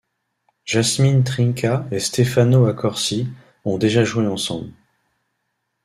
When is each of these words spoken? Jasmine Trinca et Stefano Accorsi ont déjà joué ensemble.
Jasmine 0.65 1.23
Trinca 1.23 1.85
et 1.91 1.99
Stefano 1.99 2.65
Accorsi 2.65 3.27
ont 3.65 3.77
déjà 3.77 4.03
joué 4.03 4.25
ensemble. 4.25 4.71